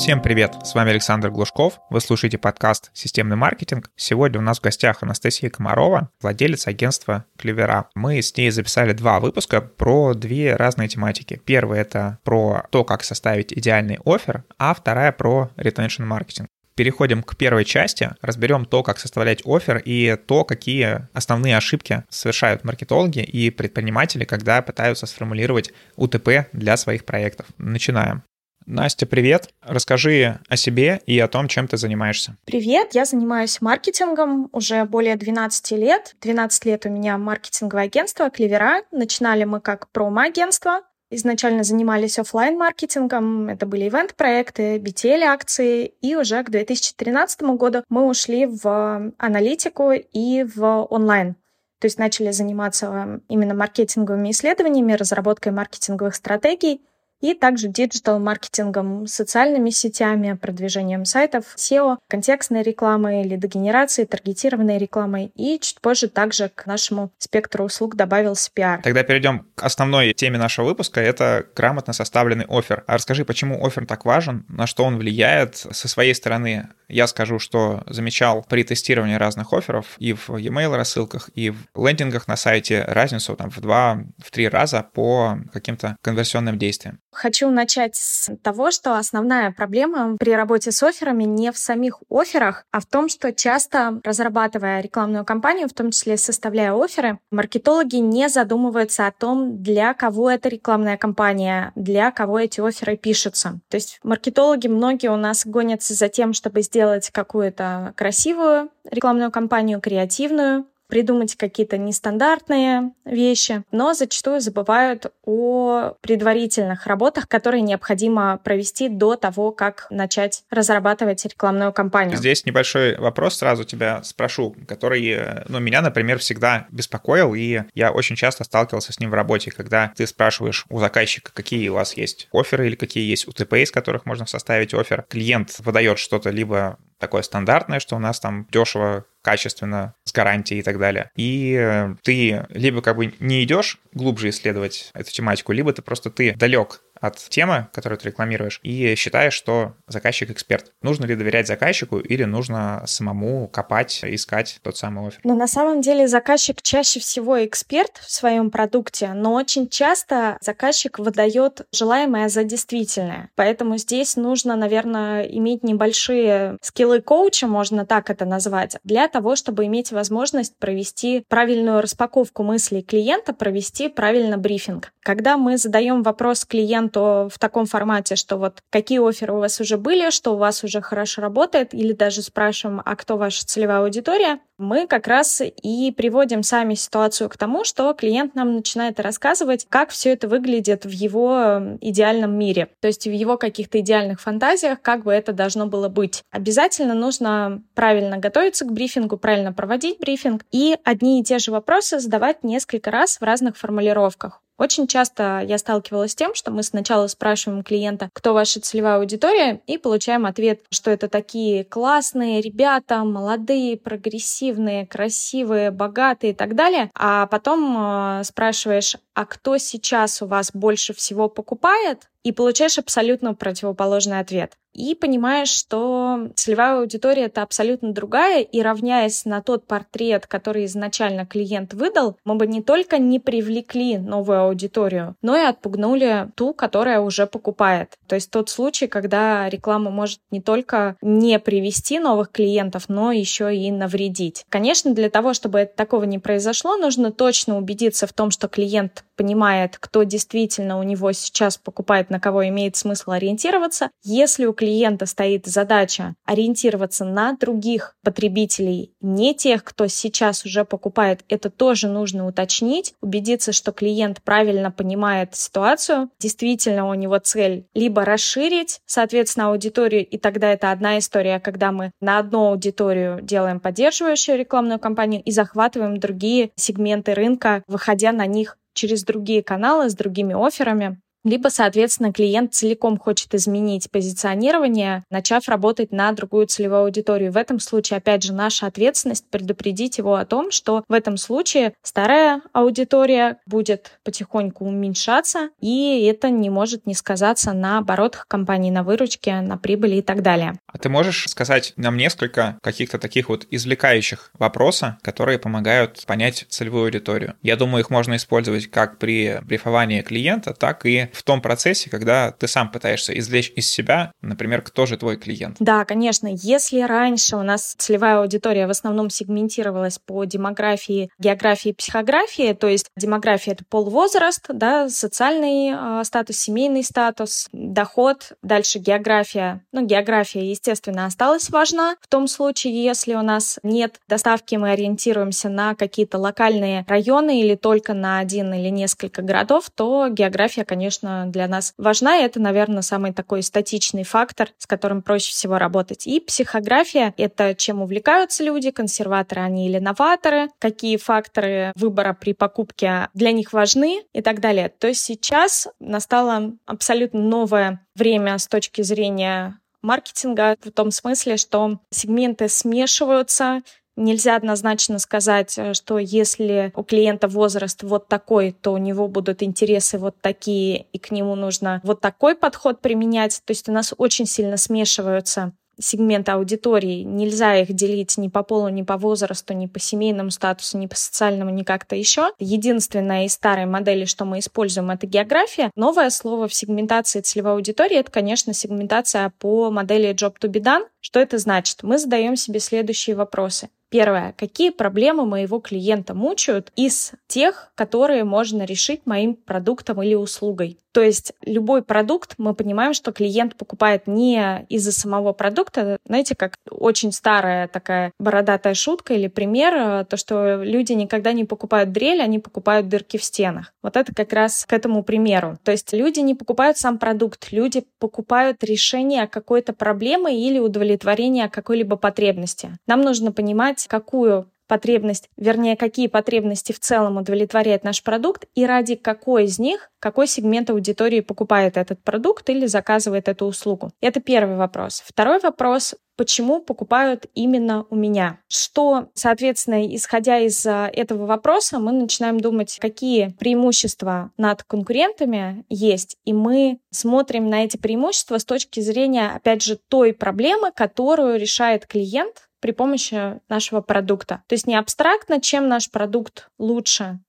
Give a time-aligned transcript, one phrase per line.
[0.00, 3.90] Всем привет, с вами Александр Глушков, вы слушаете подкаст «Системный маркетинг».
[3.96, 7.90] Сегодня у нас в гостях Анастасия Комарова, владелец агентства Клевера.
[7.94, 11.42] Мы с ней записали два выпуска про две разные тематики.
[11.44, 16.48] Первый— это про то, как составить идеальный офер, а вторая— про retention маркетинг.
[16.76, 22.64] Переходим к первой части, разберем то, как составлять офер и то, какие основные ошибки совершают
[22.64, 27.48] маркетологи и предприниматели, когда пытаются сформулировать УТП для своих проектов.
[27.58, 28.22] Начинаем.
[28.66, 29.50] Настя, привет.
[29.62, 32.36] Расскажи о себе и о том, чем ты занимаешься.
[32.44, 36.14] Привет, я занимаюсь маркетингом уже более 12 лет.
[36.20, 38.82] 12 лет у меня маркетинговое агентство «Клевера».
[38.92, 46.50] Начинали мы как промо-агентство, Изначально занимались офлайн маркетингом это были ивент-проекты, BTL-акции, и уже к
[46.50, 51.34] 2013 году мы ушли в аналитику и в онлайн.
[51.80, 56.80] То есть начали заниматься именно маркетинговыми исследованиями, разработкой маркетинговых стратегий,
[57.20, 65.32] и также digital-маркетингом, социальными сетями, продвижением сайтов, SEO, контекстной рекламой, лидогенерацией, таргетированной рекламой.
[65.34, 68.82] И чуть позже также к нашему спектру услуг добавился пиар.
[68.82, 71.00] Тогда перейдем к основной теме нашего выпуска.
[71.00, 72.84] Это грамотно составленный оффер.
[72.86, 76.68] А расскажи, почему оффер так важен, на что он влияет со своей стороны.
[76.88, 82.26] Я скажу, что замечал при тестировании разных офферов и в e-mail рассылках, и в лендингах
[82.26, 86.98] на сайте разницу там в два, в три раза по каким-то конверсионным действиям.
[87.12, 92.64] Хочу начать с того, что основная проблема при работе с офферами не в самих офферах,
[92.70, 98.28] а в том, что часто разрабатывая рекламную кампанию, в том числе составляя офферы, маркетологи не
[98.28, 103.60] задумываются о том, для кого эта рекламная кампания, для кого эти офферы пишутся.
[103.68, 109.80] То есть маркетологи многие у нас гонятся за тем, чтобы сделать какую-то красивую рекламную кампанию,
[109.80, 119.16] креативную, придумать какие-то нестандартные вещи, но зачастую забывают о предварительных работах, которые необходимо провести до
[119.16, 122.16] того, как начать разрабатывать рекламную кампанию.
[122.16, 128.16] Здесь небольшой вопрос сразу тебя спрошу, который, ну, меня, например, всегда беспокоил, и я очень
[128.16, 132.28] часто сталкивался с ним в работе, когда ты спрашиваешь у заказчика, какие у вас есть
[132.32, 135.04] оферы или какие есть УТП, из которых можно составить офер.
[135.08, 140.62] Клиент выдает что-то либо такое стандартное, что у нас там дешево, качественно, с гарантией и
[140.62, 141.10] так далее.
[141.16, 146.10] И э, ты либо как бы не идешь глубже исследовать эту тематику, либо ты просто
[146.10, 150.72] ты далек от темы, которую ты рекламируешь, и считаешь, что заказчик эксперт.
[150.82, 155.20] Нужно ли доверять заказчику или нужно самому копать, искать тот самый офер?
[155.24, 160.98] Но на самом деле заказчик чаще всего эксперт в своем продукте, но очень часто заказчик
[160.98, 163.30] выдает желаемое за действительное.
[163.34, 169.66] Поэтому здесь нужно, наверное, иметь небольшие скиллы коуча, можно так это назвать, для того, чтобы
[169.66, 174.92] иметь возможность провести правильную распаковку мыслей клиента, провести правильно брифинг.
[175.02, 179.60] Когда мы задаем вопрос клиенту, клиенту в таком формате, что вот какие оферы у вас
[179.60, 183.80] уже были, что у вас уже хорошо работает, или даже спрашиваем, а кто ваша целевая
[183.80, 189.66] аудитория, мы как раз и приводим сами ситуацию к тому, что клиент нам начинает рассказывать,
[189.68, 194.82] как все это выглядит в его идеальном мире, то есть в его каких-то идеальных фантазиях,
[194.82, 196.22] как бы это должно было быть.
[196.30, 201.98] Обязательно нужно правильно готовиться к брифингу, правильно проводить брифинг и одни и те же вопросы
[201.98, 204.42] задавать несколько раз в разных формулировках.
[204.60, 209.62] Очень часто я сталкивалась с тем, что мы сначала спрашиваем клиента, кто ваша целевая аудитория,
[209.66, 216.90] и получаем ответ, что это такие классные ребята, молодые, прогрессивные, красивые, богатые и так далее.
[216.94, 222.09] А потом э, спрашиваешь, а кто сейчас у вас больше всего покупает?
[222.22, 229.24] И получаешь абсолютно противоположный ответ и понимаешь, что целевая аудитория это абсолютно другая, и равняясь
[229.24, 235.16] на тот портрет, который изначально клиент выдал, мы бы не только не привлекли новую аудиторию,
[235.22, 237.96] но и отпугнули ту, которая уже покупает.
[238.06, 243.54] То есть тот случай, когда реклама может не только не привести новых клиентов, но еще
[243.54, 244.44] и навредить.
[244.48, 249.76] Конечно, для того, чтобы такого не произошло, нужно точно убедиться в том, что клиент понимает,
[249.78, 253.90] кто действительно у него сейчас покупает, на кого имеет смысл ориентироваться.
[254.02, 261.24] Если у клиента стоит задача ориентироваться на других потребителей, не тех, кто сейчас уже покупает,
[261.28, 268.04] это тоже нужно уточнить, убедиться, что клиент правильно понимает ситуацию, действительно у него цель либо
[268.04, 274.38] расширить, соответственно, аудиторию, и тогда это одна история, когда мы на одну аудиторию делаем поддерживающую
[274.38, 280.34] рекламную кампанию и захватываем другие сегменты рынка, выходя на них через другие каналы с другими
[280.34, 281.00] офферами.
[281.24, 287.32] Либо, соответственно, клиент целиком хочет изменить позиционирование, начав работать на другую целевую аудиторию.
[287.32, 291.74] В этом случае, опять же, наша ответственность предупредить его о том, что в этом случае
[291.82, 298.82] старая аудитория будет потихоньку уменьшаться, и это не может не сказаться на оборотах компании, на
[298.82, 300.58] выручке, на прибыли и так далее.
[300.66, 306.84] А ты можешь сказать нам несколько каких-то таких вот извлекающих вопроса, которые помогают понять целевую
[306.84, 307.34] аудиторию?
[307.42, 312.32] Я думаю, их можно использовать как при брифовании клиента, так и в том процессе, когда
[312.32, 315.56] ты сам пытаешься извлечь из себя, например, кто же твой клиент.
[315.60, 316.28] Да, конечно.
[316.30, 322.86] Если раньше у нас целевая аудитория в основном сегментировалась по демографии, географии, психографии, то есть
[322.96, 329.62] демография— это пол, возраст, да, социальный э, статус, семейный статус, доход, дальше география.
[329.72, 331.96] Ну, география, естественно, осталась важна.
[332.00, 337.54] В том случае, если у нас нет доставки, мы ориентируемся на какие-то локальные районы или
[337.54, 342.16] только на один или несколько городов, то география, конечно, для нас важна.
[342.18, 346.06] Это, наверное, самый такой статичный фактор, с которым проще всего работать.
[346.06, 353.08] И психография— это чем увлекаются люди, консерваторы они или новаторы, какие факторы выбора при покупке
[353.14, 354.68] для них важны и так далее.
[354.68, 361.80] То есть сейчас настало абсолютно новое время с точки зрения маркетинга в том смысле, что
[361.90, 363.62] сегменты смешиваются,
[364.00, 369.42] Нельзя однозначно сказать, э, что если у клиента возраст вот такой, то у него будут
[369.42, 373.42] интересы вот такие, и к нему нужно вот такой подход применять.
[373.44, 377.02] То есть у нас очень сильно смешиваются сегменты аудитории.
[377.02, 380.96] Нельзя их делить ни по полу, ни по возрасту, ни по семейному статусу, ни по
[380.96, 382.32] социальному, ни как-то еще.
[382.38, 385.70] Единственное из старой модели, что мы используем, это география.
[385.76, 390.86] Новое слово в сегментации целевой аудитории— это, конечно, сегментация по модели Job to be done.
[391.00, 391.82] Что это значит?
[391.82, 393.68] Мы задаем себе следующие вопросы.
[393.90, 394.34] Первое.
[394.38, 400.78] Какие проблемы моего клиента мучают из тех, которые можно решить моим продуктом или услугой?
[400.92, 405.98] То есть любой продукт, мы понимаем, что клиент покупает не из-за самого продукта.
[406.04, 411.44] Знаете, как очень старая такая бородатая шутка или пример, э, то, что люди никогда не
[411.44, 413.72] покупают дрель, они покупают дырки в стенах.
[413.82, 415.58] Вот это как раз к этому примеру.
[415.62, 421.96] То есть люди не покупают сам продукт, люди покупают решение какой-то проблемы или удовлетворение какой-либо
[421.96, 422.70] потребности.
[422.86, 428.94] Нам нужно понимать, какую потребность, вернее, какие потребности в целом удовлетворяет наш продукт и ради
[428.94, 433.90] какой из них, какой сегмент аудитории покупает этот продукт или заказывает эту услугу.
[434.00, 435.02] Это первый вопрос.
[435.04, 438.40] Второй вопрос почему покупают именно у меня.
[438.46, 446.18] Что, соответственно, исходя из а, этого вопроса, мы начинаем думать, какие преимущества над конкурентами есть,
[446.26, 451.86] и мы смотрим на эти преимущества с точки зрения, опять же, той проблемы, которую решает
[451.86, 454.42] клиент при помощи нашего продукта.
[454.46, 457.20] То есть не абстрактно, чем наш продукт лучше,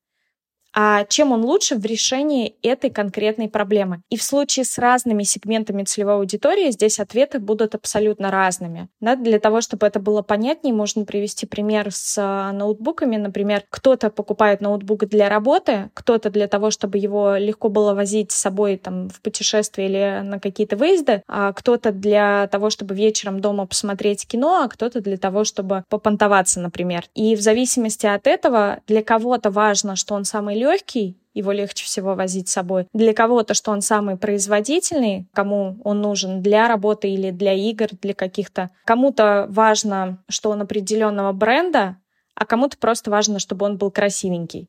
[0.73, 4.01] а чем он лучше в решении этой конкретной проблемы.
[4.09, 8.87] И в случае с разными сегментами целевой аудитории здесь ответы будут абсолютно разными.
[8.99, 13.17] Да, для того, чтобы это было понятнее, можно привести пример с а, ноутбуками.
[13.17, 18.35] Например, кто-то покупает ноутбук для работы, кто-то для того, чтобы его легко было возить с
[18.35, 23.65] собой там, в путешествие или на какие-то выезды, а кто-то для того, чтобы вечером дома
[23.65, 27.05] посмотреть кино, а кто-то для того, чтобы попонтоваться, например.
[27.15, 32.13] И в зависимости от этого для кого-то важно, что он самый легкий, его легче всего
[32.15, 32.87] возить с собой.
[32.93, 38.13] Для кого-то, что он самый производительный, кому он нужен для работы или для игр, для
[38.13, 38.69] каких-то.
[38.85, 41.97] Кому-то важно, что он определенного бренда,
[42.35, 44.67] а кому-то просто важно, чтобы он был красивенький.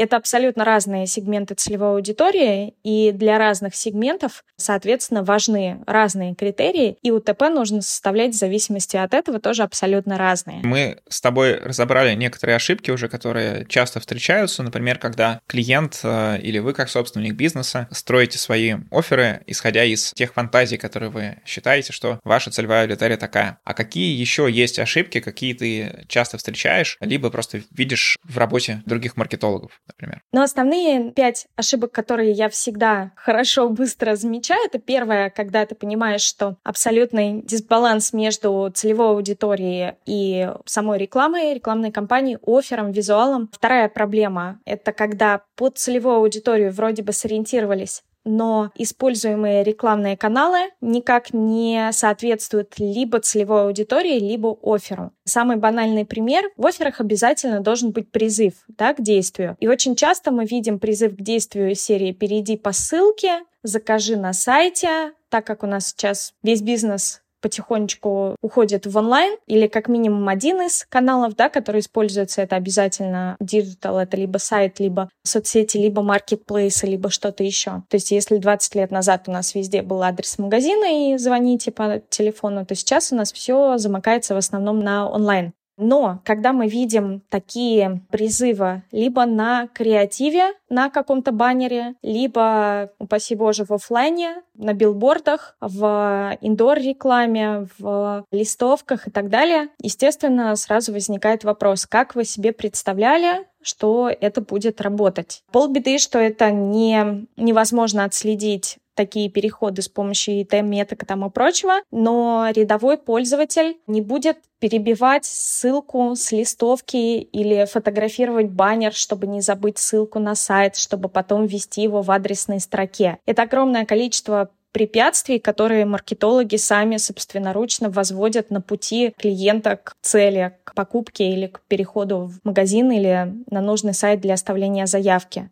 [0.00, 7.10] Это абсолютно разные сегменты целевой аудитории, и для разных сегментов, соответственно, важны разные критерии, и
[7.10, 10.60] УТП нужно составлять в зависимости от этого тоже абсолютно разные.
[10.62, 16.60] Мы с тобой разобрали некоторые ошибки уже, которые часто встречаются, например, когда клиент э, или
[16.60, 22.20] вы как собственник бизнеса строите свои оферы, исходя из тех фантазий, которые вы считаете, что
[22.24, 23.58] ваша целевая аудитория такая.
[23.64, 29.18] А какие еще есть ошибки, какие ты часто встречаешь, либо просто видишь в работе других
[29.18, 29.78] маркетологов?
[29.92, 30.22] Например?
[30.32, 36.22] Но основные пять ошибок, которые я всегда хорошо, быстро замечаю, это первое, когда ты понимаешь,
[36.22, 43.48] что абсолютный дисбаланс между целевой аудиторией и самой рекламой, рекламной кампанией, оффером, визуалом.
[43.52, 51.32] Вторая проблема— это когда под целевую аудиторию вроде бы сориентировались но используемые рекламные каналы никак
[51.32, 55.12] не соответствуют либо целевой аудитории, либо оферу.
[55.24, 56.50] Самый банальный пример.
[56.56, 59.56] В оферах обязательно должен быть призыв да, к действию.
[59.60, 65.12] И очень часто мы видим призыв к действию серии «Перейди по ссылке», «Закажи на сайте»,
[65.28, 70.60] так как у нас сейчас весь бизнес потихонечку уходит в онлайн, или как минимум один
[70.60, 76.86] из каналов, да, который используется, это обязательно digital, это либо сайт, либо соцсети, либо маркетплейсы,
[76.86, 77.82] либо что-то еще.
[77.88, 82.02] То есть если 20 лет назад у нас везде был адрес магазина и звоните по
[82.08, 85.52] телефону, то сейчас у нас все замыкается в основном на онлайн.
[85.80, 93.64] Но когда мы видим такие призывы либо на креативе, на каком-то баннере, либо, упаси боже,
[93.64, 101.86] в офлайне, на билбордах, в indoor-рекламе, в листовках и так далее, естественно, сразу возникает вопрос,
[101.86, 105.42] как вы себе представляли, что это будет работать.
[105.52, 112.48] Полбеды, что это не, невозможно отследить такие переходы с помощью ИТ-меток там и прочего, но
[112.54, 120.18] рядовой пользователь не будет перебивать ссылку с листовки или фотографировать баннер, чтобы не забыть ссылку
[120.18, 123.18] на сайт, чтобы потом ввести его в адресной строке.
[123.26, 130.74] Это огромное количество препятствий, которые маркетологи сами собственноручно возводят на пути клиента к цели, к
[130.74, 135.50] покупке или к переходу в магазин или на нужный сайт для оставления заявки.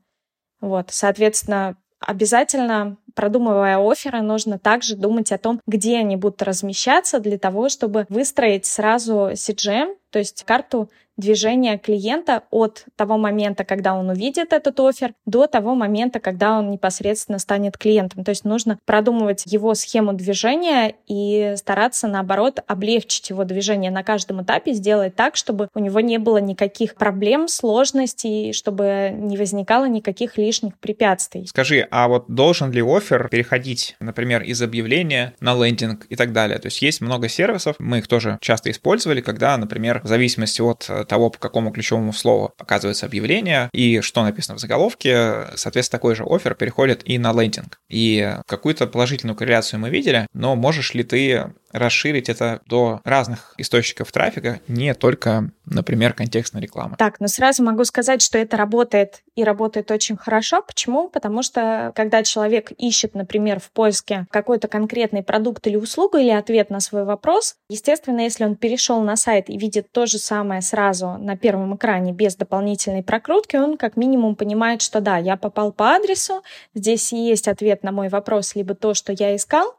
[0.61, 7.39] Вот, соответственно, обязательно продумывая оферы, нужно также думать о том, где они будут размещаться для
[7.39, 14.09] того, чтобы выстроить сразу CGM, то есть карту движения клиента от того момента, когда он
[14.09, 18.25] увидит этот офер, до того момента, когда он непосредственно станет клиентом.
[18.25, 24.43] То есть нужно продумывать его схему движения и стараться, наоборот, облегчить его движение на каждом
[24.43, 30.39] этапе, сделать так, чтобы у него не было никаких проблем, сложностей, чтобы не возникало никаких
[30.39, 31.47] лишних препятствий.
[31.47, 36.59] Скажи, а вот должен ли офер переходить, например, из объявления на лендинг и так далее?
[36.59, 40.89] То есть есть много сервисов, мы их тоже часто использовали, когда, например, в зависимости от
[41.09, 46.25] того, по какому ключевому слову показывается объявление и что написано в заголовке, соответственно, такой же
[46.25, 47.81] офер переходит и на лендинг.
[47.89, 54.11] И какую-то положительную корреляцию мы видели, но можешь ли ты расширить это до разных источников
[54.13, 56.97] трафика, не только, например, контекстной рекламы.
[56.97, 60.63] Так, но сразу могу сказать, что это работает и работает очень хорошо.
[60.63, 61.09] Почему?
[61.09, 66.71] Потому что когда человек ищет, например, в поиске какой-то конкретный продукт или услугу или ответ
[66.71, 70.98] на свой вопрос, естественно, если он перешел на сайт и видит то же самое сразу
[71.07, 75.93] на первом экране без дополнительной прокрутки, он как минимум понимает, что да, я попал по
[75.93, 76.43] адресу,
[76.75, 79.75] здесь есть ответ на мой вопрос, либо то, что я искал,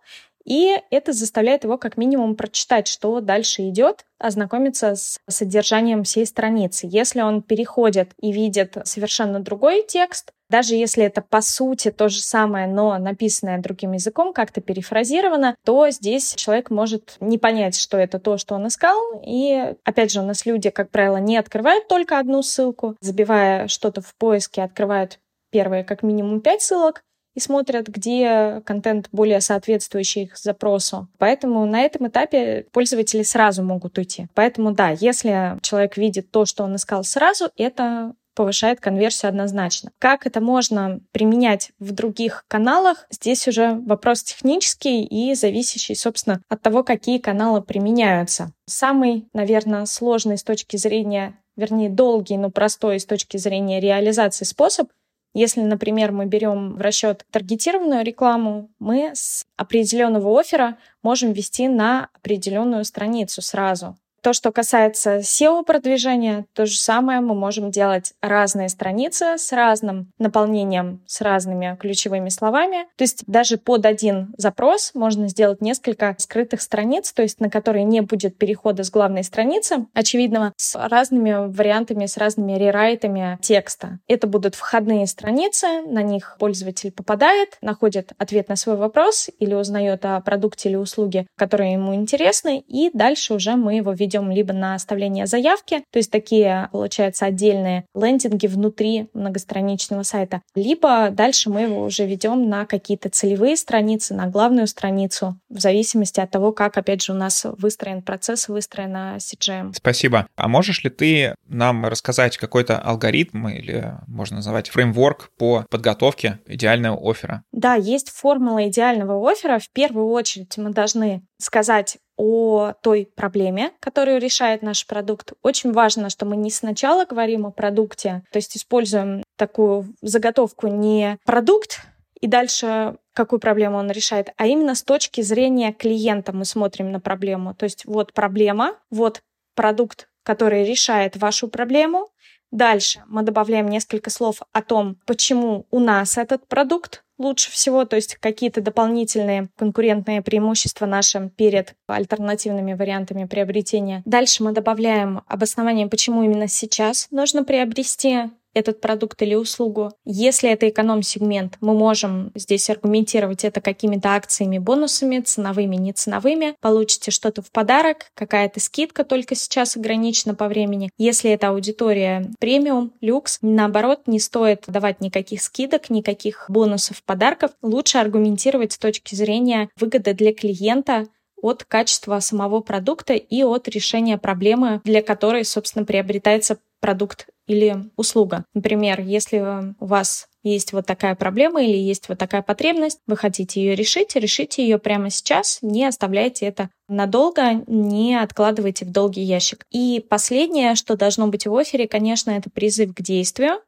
[0.50, 6.88] и это заставляет его как минимум прочитать, что дальше идет, ознакомиться с содержанием всей страницы.
[6.90, 12.20] Если он переходит и видит совершенно другой текст, даже если это по сути то же
[12.22, 18.20] самое, но написанное другим языком, как-то перефразировано, то здесь человек может не понять, что это
[18.20, 19.22] то, что он искал.
[19.24, 24.02] И опять же, у нас люди, как правило, не открывают только одну ссылку, забивая что-то
[24.02, 25.20] в поиске, открывают
[25.52, 27.04] первые как минимум пять ссылок,
[27.36, 31.08] и смотрят, где контент более соответствующий их запросу.
[31.18, 34.28] Поэтому на этом этапе пользователи сразу могут уйти.
[34.34, 39.92] Поэтому да, если человек видит то, что он искал сразу, это повышает конверсию однозначно.
[40.00, 43.06] Как это можно применять в других каналах?
[43.12, 48.54] Здесь уже вопрос технический и зависящий, собственно, от того, какие каналы применяются.
[48.66, 54.88] Самый, наверное, сложный с точки зрения вернее, долгий, но простой с точки зрения реализации способ
[55.34, 62.10] если, например, мы берем в расчет таргетированную рекламу, мы с определенного оффера можем вести на
[62.14, 63.98] определенную страницу сразу.
[64.22, 71.02] То, что касается SEO-продвижения, то же самое мы можем делать разные страницы с разным наполнением,
[71.06, 72.88] с разными ключевыми словами.
[72.98, 77.86] То есть даже под один запрос можно сделать несколько скрытых страниц, то есть на которые
[77.86, 84.00] не будет перехода с главной страницы, очевидного, с разными вариантами, с разными рерайтами текста.
[84.08, 90.04] Это будут входные страницы, на них пользователь попадает, находит ответ на свой вопрос или узнает
[90.06, 94.54] о продукте или услуге, которые ему интересны, и дальше уже мы его видим идем либо
[94.54, 101.62] на оставление заявки, то есть такие, получается, отдельные лендинги внутри многостраничного сайта, либо дальше мы
[101.62, 106.78] его уже ведем на какие-то целевые страницы, на главную страницу, в зависимости от того, как,
[106.78, 109.74] опять же, у нас выстроен процесс, выстроена CGM.
[109.76, 110.28] Спасибо.
[110.36, 116.98] А можешь ли ты нам рассказать какой-то алгоритм или, можно назвать, фреймворк по подготовке идеального
[117.10, 117.44] оффера?
[117.52, 119.60] Да, есть формула идеального оффера.
[119.60, 125.32] В первую очередь мы должны сказать о той проблеме, которую решает наш продукт.
[125.42, 131.18] Очень важно, что мы не сначала говорим о продукте, то есть используем такую заготовку не
[131.26, 131.80] продукт,
[132.20, 137.00] и дальше какую проблему он решает, а именно с точки зрения клиента мы смотрим на
[137.00, 137.54] проблему.
[137.54, 139.22] То есть вот проблема, вот
[139.56, 142.10] продукт, который решает вашу проблему.
[142.52, 147.96] Дальше мы добавляем несколько слов о том, почему у нас этот продукт лучше всего, то
[147.96, 154.02] есть какие-то дополнительные конкурентные преимущества наши перед альтернативными вариантами приобретения.
[154.06, 159.92] Дальше мы добавляем обоснование, почему именно сейчас нужно приобрести этот продукт или услугу.
[160.06, 166.56] Если это эконом-сегмент, мы можем здесь аргументировать это какими-то акциями, бонусами, ценовыми, не ценовыми.
[166.62, 170.90] Получите что-то в подарок, какая-то скидка только сейчас ограничена по времени.
[170.98, 177.52] Если это аудитория премиум, люкс, наоборот, не стоит давать никаких скидок, никаких бонусов, подарков.
[177.62, 181.08] Лучше аргументировать с точки зрения выгоды для клиента,
[181.42, 188.46] от качества самого продукта и от решения проблемы, для которой, собственно, приобретается продукт или услуга.
[188.54, 193.60] Например, если у вас есть вот такая проблема или есть вот такая потребность, вы хотите
[193.60, 199.66] ее решить, решите ее прямо сейчас, не оставляйте это надолго, не откладывайте в долгий ящик.
[199.72, 203.60] И последнее, что должно быть в офере, конечно, это призыв к действию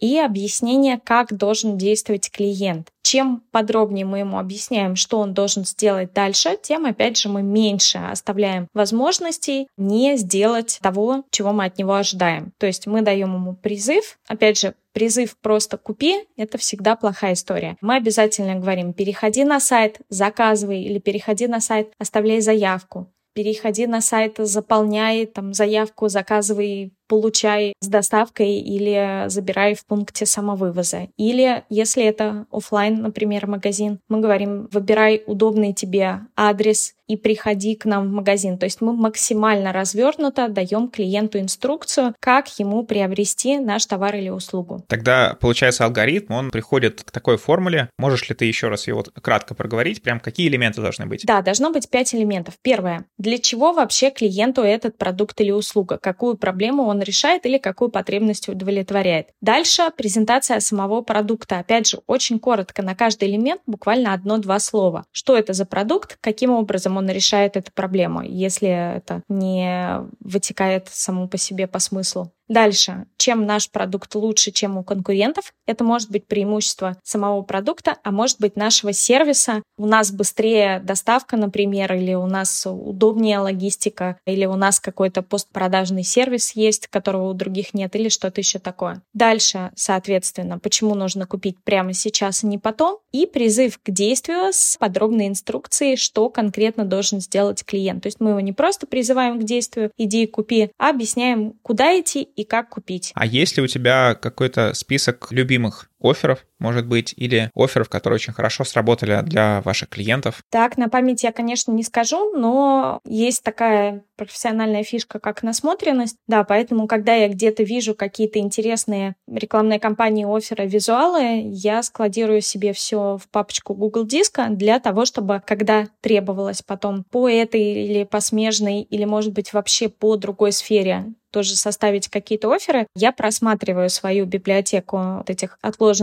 [0.00, 2.88] и объяснение, как должен действовать клиент.
[3.02, 7.98] Чем подробнее мы ему объясняем, что он должен сделать дальше, тем, опять же, мы меньше
[7.98, 12.52] оставляем возможностей не сделать того, чего мы от него ожидаем.
[12.58, 14.18] То есть мы даем ему призыв.
[14.26, 17.76] Опять же, призыв просто купи— это всегда плохая история.
[17.80, 24.00] Мы обязательно говорим, переходи на сайт, заказывай, или переходи на сайт, оставляй заявку переходи на
[24.00, 31.06] сайт, заполняй там заявку, заказывай получай с доставкой или забирай в пункте самовывоза.
[31.16, 37.84] Или если это офлайн, например, магазин, мы говорим, выбирай удобный тебе адрес и приходи к
[37.84, 38.58] нам в магазин.
[38.58, 44.84] То есть мы максимально развернуто даем клиенту инструкцию, как ему приобрести наш товар или услугу.
[44.88, 47.90] Тогда, получается, алгоритм, он приходит к такой формуле.
[47.98, 50.02] Можешь ли ты еще раз его кратко проговорить?
[50.02, 51.24] Прям какие элементы должны быть?
[51.24, 52.54] Да, должно быть пять элементов.
[52.62, 53.04] Первое.
[53.18, 55.98] Для чего вообще клиенту этот продукт или услуга?
[55.98, 59.28] Какую проблему он решает или какую потребность удовлетворяет.
[59.40, 61.58] Дальше презентация самого продукта.
[61.58, 65.04] Опять же, очень коротко на каждый элемент, буквально одно-два слова.
[65.12, 71.28] Что это за продукт, каким образом он решает эту проблему, если это не вытекает само
[71.28, 72.32] по себе по смыслу.
[72.48, 78.10] Дальше, чем наш продукт лучше, чем у конкурентов, это может быть преимущество самого продукта, а
[78.10, 79.62] может быть нашего сервиса.
[79.78, 86.02] У нас быстрее доставка, например, или у нас удобнее логистика, или у нас какой-то постпродажный
[86.02, 89.02] сервис есть, которого у других нет, или что-то еще такое.
[89.14, 94.76] Дальше, соответственно, почему нужно купить прямо сейчас, а не потом, и призыв к действию с
[94.76, 98.02] подробной инструкцией, что конкретно должен сделать клиент.
[98.02, 101.98] То есть мы его не просто призываем к действию, иди и купи, а объясняем, куда
[101.98, 103.12] идти и как купить.
[103.14, 108.32] А есть ли у тебя какой-то список любимых офферов, может быть, или офферов, которые очень
[108.32, 110.42] хорошо сработали для ваших клиентов?
[110.50, 116.16] Так, на память я, конечно, не скажу, но есть такая профессиональная фишка, как насмотренность.
[116.28, 122.72] Да, поэтому, когда я где-то вижу какие-то интересные рекламные кампании, офферы, визуалы, я складирую себе
[122.72, 128.20] все в папочку Google Диска для того, чтобы, когда требовалось потом по этой или по
[128.20, 134.24] смежной, или, может быть, вообще по другой сфере тоже составить какие-то оферы, я просматриваю свою
[134.24, 135.93] библиотеку вот этих отложенных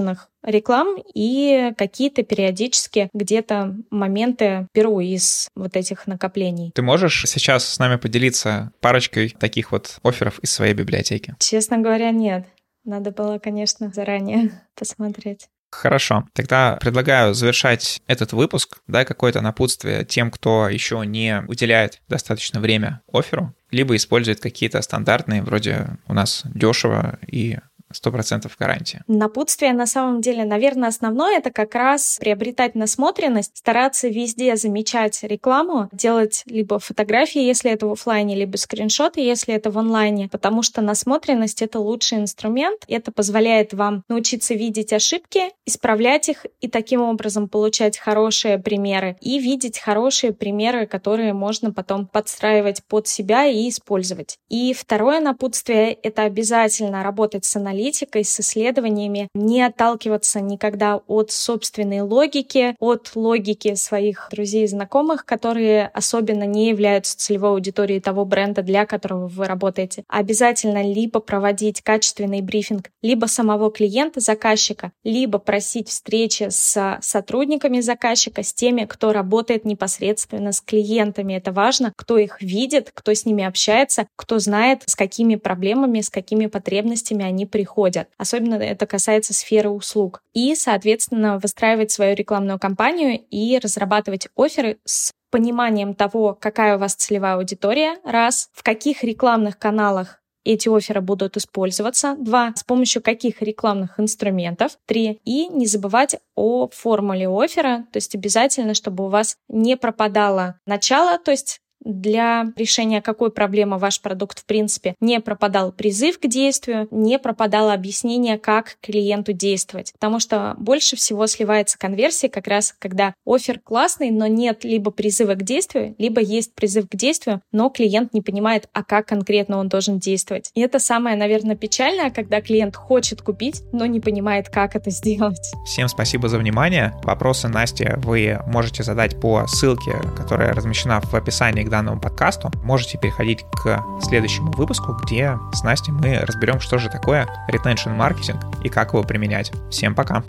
[0.44, 6.72] реклам и какие-то периодически где-то моменты беру из вот этих накоплений.
[6.74, 11.36] Ты можешь сейчас с нами поделиться парочкой таких вот офферов из своей библиотеки?
[11.40, 12.46] Честно говоря, нет.
[12.84, 15.48] Надо было, конечно, заранее посмотреть.
[15.72, 16.28] Хорошо.
[16.34, 18.80] Тогда предлагаю завершать этот выпуск.
[18.88, 25.42] Дай какое-то напутствие тем, кто еще не уделяет достаточно время оферу, либо использует какие-то стандартные,
[25.42, 27.58] вроде у нас дешево и
[27.94, 29.04] сто процентов гарантия.
[29.08, 35.90] Напутствие на самом деле, наверное, основное это как раз приобретать насмотренность, стараться везде замечать рекламу,
[35.92, 40.82] делать либо фотографии, если это в офлайне, либо скриншоты, если это в онлайне, потому что
[40.82, 47.48] насмотренность— это лучший инструмент, это позволяет вам научиться видеть ошибки, исправлять их и таким образом
[47.50, 54.38] получать хорошие примеры и видеть хорошие примеры, которые можно потом подстраивать под себя и использовать.
[54.50, 61.32] И второе напутствие— это обязательно работать с аналитикой, аналитикой, с исследованиями, не отталкиваться никогда от
[61.32, 68.26] собственной логики, от логики своих друзей и знакомых, которые особенно не являются целевой аудиторией того
[68.26, 70.04] бренда, для которого вы работаете.
[70.08, 78.44] Обязательно либо проводить качественный брифинг, либо самого клиента, заказчика, либо просить встречи с сотрудниками заказчика,
[78.44, 81.34] с теми, кто работает непосредственно с клиентами.
[81.34, 86.10] Это важно, кто их видит, кто с ними общается, кто знает, с какими проблемами, с
[86.10, 88.10] какими потребностями они приходят приходят.
[88.18, 90.22] Особенно это касается сферы услуг.
[90.34, 96.96] И, соответственно, выстраивать свою рекламную кампанию и разрабатывать оферы с пониманием того, какая у вас
[96.96, 102.16] целевая аудитория, раз, в каких рекламных каналах эти оферы будут использоваться.
[102.20, 104.78] Два, с помощью каких рекламных инструментов.
[104.88, 110.60] Три, и не забывать о формуле оффера, то есть обязательно, чтобы у вас не пропадало
[110.66, 116.28] начало, то есть для решения какой проблемы ваш продукт в принципе не пропадал призыв к
[116.28, 119.92] действию, не пропадало объяснение, как клиенту действовать.
[119.94, 125.34] Потому что больше всего сливается конверсия как раз, когда офер классный, но нет либо призыва
[125.34, 129.68] к действию, либо есть призыв к действию, но клиент не понимает, а как конкретно он
[129.68, 130.52] должен действовать.
[130.54, 135.52] И это самое, наверное, печальное, когда клиент хочет купить, но не понимает, как это сделать.
[135.66, 136.94] Всем спасибо за внимание.
[137.04, 142.98] Вопросы Насти вы можете задать по ссылке, которая размещена в описании к данному подкасту, можете
[142.98, 148.70] переходить к следующему выпуску, где с Настей мы разберем, что же такое retention маркетинг и
[148.70, 149.52] как его применять.
[149.70, 150.24] Всем пока!